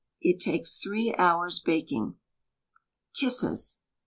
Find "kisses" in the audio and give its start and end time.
3.13-3.77